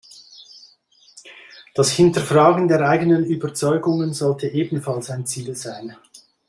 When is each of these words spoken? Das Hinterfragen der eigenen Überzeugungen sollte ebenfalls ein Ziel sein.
Das 1.75 1.91
Hinterfragen 1.91 2.67
der 2.67 2.81
eigenen 2.89 3.23
Überzeugungen 3.23 4.13
sollte 4.13 4.47
ebenfalls 4.47 5.11
ein 5.11 5.27
Ziel 5.27 5.55
sein. 5.55 5.95